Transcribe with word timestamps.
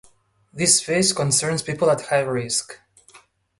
This 0.51 0.81
phase 0.81 1.13
concerns 1.13 1.61
people 1.61 1.91
at 1.91 2.07
high 2.07 2.21
risk. 2.21 2.79